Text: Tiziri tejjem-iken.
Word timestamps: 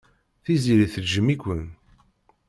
Tiziri 0.43 0.87
tejjem-iken. 0.93 1.65